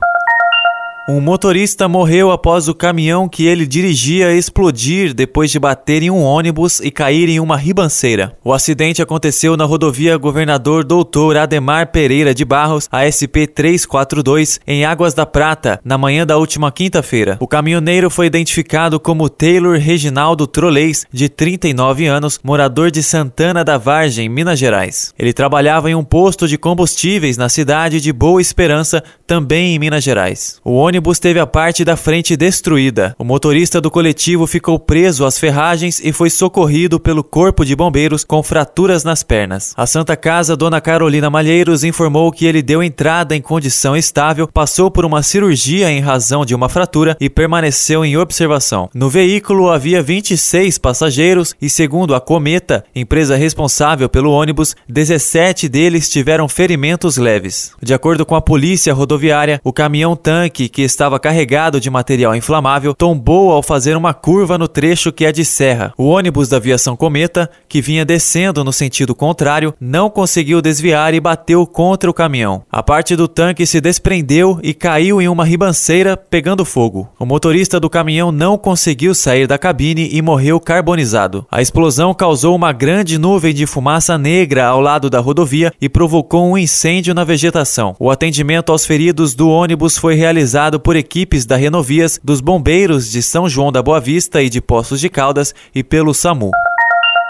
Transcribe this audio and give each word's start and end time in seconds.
Um 1.12 1.20
motorista 1.20 1.88
morreu 1.88 2.30
após 2.30 2.68
o 2.68 2.74
caminhão 2.74 3.28
que 3.28 3.44
ele 3.44 3.66
dirigia 3.66 4.32
explodir 4.32 5.12
depois 5.12 5.50
de 5.50 5.58
bater 5.58 6.04
em 6.04 6.10
um 6.10 6.22
ônibus 6.22 6.78
e 6.78 6.88
cair 6.88 7.28
em 7.28 7.40
uma 7.40 7.56
ribanceira. 7.56 8.32
O 8.44 8.52
acidente 8.52 9.02
aconteceu 9.02 9.56
na 9.56 9.64
rodovia 9.64 10.16
Governador 10.16 10.84
Doutor 10.84 11.36
Ademar 11.36 11.90
Pereira 11.90 12.32
de 12.32 12.44
Barros, 12.44 12.88
ASP 12.92 13.48
342, 13.48 14.60
em 14.64 14.84
Águas 14.84 15.12
da 15.12 15.26
Prata, 15.26 15.80
na 15.84 15.98
manhã 15.98 16.24
da 16.24 16.36
última 16.36 16.70
quinta-feira. 16.70 17.36
O 17.40 17.48
caminhoneiro 17.48 18.08
foi 18.08 18.26
identificado 18.26 19.00
como 19.00 19.28
Taylor 19.28 19.78
Reginaldo 19.78 20.46
Trolleis, 20.46 21.06
de 21.12 21.28
39 21.28 22.06
anos, 22.06 22.38
morador 22.40 22.88
de 22.88 23.02
Santana 23.02 23.64
da 23.64 23.76
Vargem, 23.76 24.28
Minas 24.28 24.60
Gerais. 24.60 25.12
Ele 25.18 25.32
trabalhava 25.32 25.90
em 25.90 25.94
um 25.96 26.04
posto 26.04 26.46
de 26.46 26.56
combustíveis 26.56 27.36
na 27.36 27.48
cidade 27.48 28.00
de 28.00 28.12
Boa 28.12 28.40
Esperança, 28.40 29.02
também 29.26 29.74
em 29.74 29.78
Minas 29.80 30.04
Gerais. 30.04 30.60
O 30.64 30.74
ônibus 30.74 30.99
ônibus 31.00 31.18
teve 31.18 31.40
a 31.40 31.46
parte 31.46 31.82
da 31.82 31.96
frente 31.96 32.36
destruída. 32.36 33.16
O 33.18 33.24
motorista 33.24 33.80
do 33.80 33.90
coletivo 33.90 34.46
ficou 34.46 34.78
preso 34.78 35.24
às 35.24 35.38
ferragens 35.38 35.98
e 36.04 36.12
foi 36.12 36.28
socorrido 36.28 37.00
pelo 37.00 37.24
corpo 37.24 37.64
de 37.64 37.74
bombeiros 37.74 38.22
com 38.22 38.42
fraturas 38.42 39.02
nas 39.02 39.22
pernas. 39.22 39.72
A 39.78 39.86
Santa 39.86 40.14
Casa 40.14 40.54
Dona 40.54 40.78
Carolina 40.78 41.30
Malheiros 41.30 41.84
informou 41.84 42.30
que 42.30 42.44
ele 42.44 42.60
deu 42.60 42.82
entrada 42.82 43.34
em 43.34 43.40
condição 43.40 43.96
estável, 43.96 44.46
passou 44.46 44.90
por 44.90 45.06
uma 45.06 45.22
cirurgia 45.22 45.90
em 45.90 46.00
razão 46.00 46.44
de 46.44 46.54
uma 46.54 46.68
fratura 46.68 47.16
e 47.18 47.30
permaneceu 47.30 48.04
em 48.04 48.18
observação. 48.18 48.90
No 48.92 49.08
veículo 49.08 49.70
havia 49.70 50.02
26 50.02 50.76
passageiros 50.76 51.54
e, 51.62 51.70
segundo 51.70 52.14
a 52.14 52.20
Cometa, 52.20 52.84
empresa 52.94 53.36
responsável 53.36 54.06
pelo 54.06 54.32
ônibus, 54.32 54.76
17 54.86 55.66
deles 55.66 56.10
tiveram 56.10 56.46
ferimentos 56.46 57.16
leves. 57.16 57.72
De 57.82 57.94
acordo 57.94 58.26
com 58.26 58.34
a 58.34 58.42
polícia 58.42 58.92
rodoviária, 58.92 59.62
o 59.64 59.72
caminhão-tanque 59.72 60.68
que 60.68 60.89
estava 60.90 61.20
carregado 61.20 61.80
de 61.80 61.88
material 61.88 62.34
inflamável, 62.34 62.92
tombou 62.92 63.52
ao 63.52 63.62
fazer 63.62 63.96
uma 63.96 64.12
curva 64.12 64.58
no 64.58 64.66
trecho 64.66 65.12
que 65.12 65.24
é 65.24 65.32
de 65.32 65.44
serra. 65.44 65.94
O 65.96 66.04
ônibus 66.04 66.48
da 66.48 66.56
aviação 66.56 66.96
Cometa, 66.96 67.48
que 67.68 67.80
vinha 67.80 68.04
descendo 68.04 68.64
no 68.64 68.72
sentido 68.72 69.14
contrário, 69.14 69.72
não 69.80 70.10
conseguiu 70.10 70.60
desviar 70.60 71.14
e 71.14 71.20
bateu 71.20 71.66
contra 71.66 72.10
o 72.10 72.14
caminhão. 72.14 72.62
A 72.70 72.82
parte 72.82 73.14
do 73.14 73.28
tanque 73.28 73.64
se 73.64 73.80
desprendeu 73.80 74.58
e 74.62 74.74
caiu 74.74 75.22
em 75.22 75.28
uma 75.28 75.44
ribanceira, 75.44 76.16
pegando 76.16 76.64
fogo. 76.64 77.08
O 77.18 77.24
motorista 77.24 77.78
do 77.78 77.88
caminhão 77.88 78.32
não 78.32 78.58
conseguiu 78.58 79.14
sair 79.14 79.46
da 79.46 79.56
cabine 79.56 80.08
e 80.12 80.20
morreu 80.20 80.58
carbonizado. 80.58 81.46
A 81.50 81.62
explosão 81.62 82.12
causou 82.12 82.54
uma 82.54 82.72
grande 82.72 83.16
nuvem 83.16 83.54
de 83.54 83.66
fumaça 83.66 84.18
negra 84.18 84.66
ao 84.66 84.80
lado 84.80 85.08
da 85.08 85.20
rodovia 85.20 85.72
e 85.80 85.88
provocou 85.88 86.50
um 86.50 86.58
incêndio 86.58 87.14
na 87.14 87.22
vegetação. 87.22 87.94
O 87.98 88.10
atendimento 88.10 88.72
aos 88.72 88.84
feridos 88.84 89.34
do 89.34 89.48
ônibus 89.48 89.96
foi 89.96 90.14
realizado 90.14 90.69
por 90.78 90.94
equipes 90.94 91.44
da 91.44 91.56
Renovias, 91.56 92.20
dos 92.22 92.40
bombeiros 92.40 93.10
de 93.10 93.22
São 93.22 93.48
João 93.48 93.72
da 93.72 93.82
Boa 93.82 93.98
Vista 93.98 94.42
e 94.42 94.48
de 94.48 94.60
Poços 94.60 95.00
de 95.00 95.08
Caldas 95.08 95.54
e 95.74 95.82
pelo 95.82 96.14
SAMU. 96.14 96.50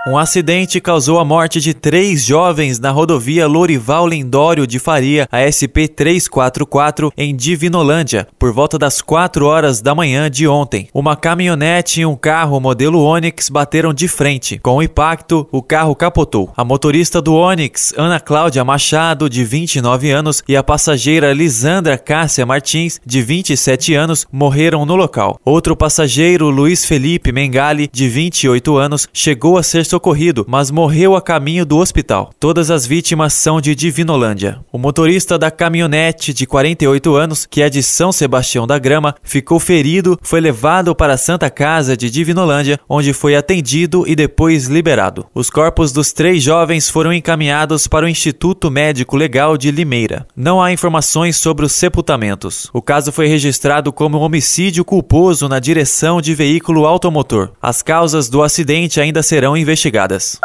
Um 0.07 0.17
acidente 0.17 0.81
causou 0.81 1.19
a 1.19 1.27
morte 1.27 1.61
de 1.61 1.75
três 1.75 2.25
jovens 2.25 2.79
na 2.79 2.91
rodovia 2.91 3.47
Lorival 3.47 4.09
Lindório 4.09 4.67
de 4.67 4.79
Faria, 4.79 5.29
a 5.31 5.41
SP 5.45 5.85
344, 5.89 7.13
em 7.19 7.37
Divinolândia, 7.37 8.27
por 8.39 8.51
volta 8.51 8.79
das 8.79 9.03
4 9.03 9.45
horas 9.45 9.83
da 9.83 9.95
manhã 9.95 10.31
de 10.31 10.49
ontem. 10.49 10.89
Uma 10.95 11.17
caminhonete 11.17 12.01
e 12.01 12.07
um 12.07 12.17
carro 12.17 12.59
modelo 12.59 13.03
Onix 13.03 13.51
bateram 13.51 13.93
de 13.93 14.09
frente. 14.09 14.59
Com 14.59 14.77
o 14.77 14.83
impacto, 14.83 15.47
o 15.53 15.63
carro 15.63 15.95
capotou. 15.95 16.51
A 16.57 16.65
motorista 16.65 17.21
do 17.21 17.35
Onix, 17.35 17.93
Ana 17.95 18.19
Cláudia 18.19 18.65
Machado, 18.65 19.29
de 19.29 19.45
29 19.45 20.11
anos, 20.11 20.43
e 20.49 20.57
a 20.57 20.63
passageira 20.63 21.35
Lisandra 21.35 21.99
Cássia 21.99 22.47
Martins, 22.47 22.99
de 23.05 23.21
27 23.21 23.95
anos, 23.95 24.27
morreram 24.33 24.87
no 24.87 24.97
local. 24.97 25.39
Outro 25.45 25.77
passageiro, 25.77 26.49
Luiz 26.49 26.87
Felipe 26.87 27.33
Mengali, 27.33 27.87
de 27.93 28.09
28 28.09 28.79
anos, 28.79 29.07
chegou 29.13 29.59
a 29.59 29.63
ser 29.63 29.90
socorrido, 29.91 30.47
mas 30.49 30.71
morreu 30.71 31.17
a 31.17 31.21
caminho 31.21 31.67
do 31.67 31.77
hospital. 31.77 32.31
Todas 32.39 32.71
as 32.71 32.87
vítimas 32.87 33.33
são 33.35 33.61
de 33.61 33.75
Divinolândia. 33.75 34.61
O 34.71 34.79
motorista 34.79 35.37
da 35.37 35.51
caminhonete 35.51 36.33
de 36.33 36.47
48 36.47 37.17
anos, 37.17 37.45
que 37.45 37.61
é 37.61 37.69
de 37.69 37.83
São 37.83 38.13
Sebastião 38.13 38.69
da 38.69 38.79
Grama, 38.79 39.17
ficou 39.21 39.59
ferido, 39.59 40.17
foi 40.23 40.41
levado 40.41 40.95
para 40.95 41.15
a 41.15 41.19
Santa 41.19 41.51
Casa 41.51 41.97
de 41.97 42.09
Divinolândia, 42.09 42.79
onde 42.89 43.13
foi 43.13 43.35
atendido 43.35 44.05
e 44.07 44.15
depois 44.15 44.69
liberado. 44.69 45.27
Os 45.35 45.51
corpos 45.51 45.91
dos 45.91 46.13
três 46.13 46.41
jovens 46.41 46.89
foram 46.89 47.13
encaminhados 47.13 47.89
para 47.89 48.07
o 48.07 48.09
Instituto 48.09 48.71
Médico 48.71 49.17
Legal 49.17 49.57
de 49.57 49.73
Limeira. 49.73 50.25
Não 50.37 50.63
há 50.63 50.73
informações 50.73 51.37
sobre 51.37 51.67
os 51.67 51.73
sepultamentos. 51.73 52.71
O 52.73 52.81
caso 52.81 53.11
foi 53.11 53.27
registrado 53.27 53.93
como 53.93 54.19
homicídio 54.19 54.85
culposo 54.85 55.49
na 55.49 55.59
direção 55.59 56.21
de 56.21 56.33
veículo 56.33 56.87
automotor. 56.87 57.51
As 57.61 57.83
causas 57.83 58.29
do 58.29 58.41
acidente 58.41 59.01
ainda 59.01 59.21
serão 59.21 59.57
investigadas 59.57 59.80
investigadas. 59.81 60.39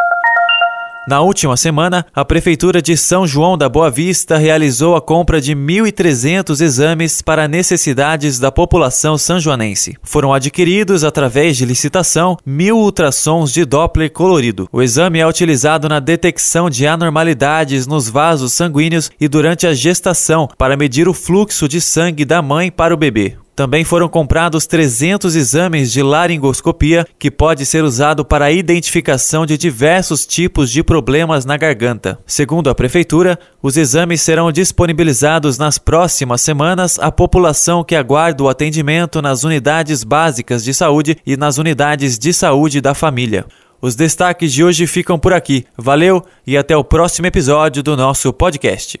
Na 1.06 1.20
última 1.20 1.56
semana, 1.56 2.04
a 2.12 2.24
Prefeitura 2.24 2.82
de 2.82 2.96
São 2.96 3.28
João 3.28 3.56
da 3.56 3.68
Boa 3.68 3.88
Vista 3.88 4.36
realizou 4.36 4.96
a 4.96 5.00
compra 5.00 5.40
de 5.40 5.54
1.300 5.54 6.60
exames 6.60 7.22
para 7.22 7.46
necessidades 7.46 8.40
da 8.40 8.50
população 8.50 9.16
sanjoanense. 9.16 9.96
Foram 10.02 10.34
adquiridos, 10.34 11.04
através 11.04 11.56
de 11.56 11.64
licitação, 11.64 12.36
mil 12.44 12.76
ultrassons 12.78 13.52
de 13.52 13.64
Doppler 13.64 14.10
colorido. 14.10 14.68
O 14.72 14.82
exame 14.82 15.20
é 15.20 15.26
utilizado 15.26 15.88
na 15.88 16.00
detecção 16.00 16.68
de 16.68 16.88
anormalidades 16.88 17.86
nos 17.86 18.08
vasos 18.08 18.52
sanguíneos 18.52 19.08
e 19.20 19.28
durante 19.28 19.64
a 19.64 19.72
gestação 19.72 20.48
para 20.58 20.76
medir 20.76 21.06
o 21.08 21.14
fluxo 21.14 21.68
de 21.68 21.80
sangue 21.80 22.24
da 22.24 22.42
mãe 22.42 22.68
para 22.68 22.92
o 22.92 22.96
bebê. 22.96 23.36
Também 23.56 23.84
foram 23.84 24.06
comprados 24.06 24.66
300 24.66 25.34
exames 25.34 25.90
de 25.90 26.02
laringoscopia, 26.02 27.06
que 27.18 27.30
pode 27.30 27.64
ser 27.64 27.82
usado 27.84 28.22
para 28.22 28.44
a 28.44 28.52
identificação 28.52 29.46
de 29.46 29.56
diversos 29.56 30.26
tipos 30.26 30.70
de 30.70 30.82
problemas 30.82 31.46
na 31.46 31.56
garganta. 31.56 32.18
Segundo 32.26 32.68
a 32.68 32.74
Prefeitura, 32.74 33.38
os 33.62 33.78
exames 33.78 34.20
serão 34.20 34.52
disponibilizados 34.52 35.56
nas 35.56 35.78
próximas 35.78 36.42
semanas 36.42 36.98
à 36.98 37.10
população 37.10 37.82
que 37.82 37.96
aguarda 37.96 38.42
o 38.42 38.48
atendimento 38.50 39.22
nas 39.22 39.42
unidades 39.42 40.04
básicas 40.04 40.62
de 40.62 40.74
saúde 40.74 41.16
e 41.24 41.34
nas 41.34 41.56
unidades 41.56 42.18
de 42.18 42.34
saúde 42.34 42.82
da 42.82 42.92
família. 42.92 43.46
Os 43.80 43.94
destaques 43.94 44.52
de 44.52 44.62
hoje 44.62 44.86
ficam 44.86 45.18
por 45.18 45.32
aqui. 45.32 45.64
Valeu 45.78 46.22
e 46.46 46.58
até 46.58 46.76
o 46.76 46.84
próximo 46.84 47.26
episódio 47.26 47.82
do 47.82 47.96
nosso 47.96 48.30
podcast. 48.34 49.00